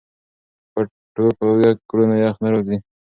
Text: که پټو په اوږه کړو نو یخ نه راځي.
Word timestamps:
که 0.71 0.81
پټو 1.13 1.25
په 1.37 1.43
اوږه 1.49 1.71
کړو 1.89 2.03
نو 2.09 2.15
یخ 2.25 2.35
نه 2.43 2.49
راځي. 2.53 2.77